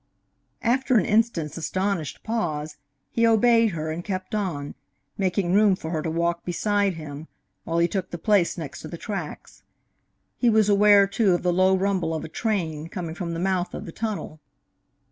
[0.63, 2.77] After an instant's astonished pause,
[3.11, 4.73] he obeyed her and kept on,
[5.15, 7.27] making room for her to walk beside him,
[7.65, 9.61] while he took the place next to the tracks.
[10.39, 13.75] He was aware, too, of the low rumble of a train, coming from the mouth
[13.75, 14.39] of the tunnel.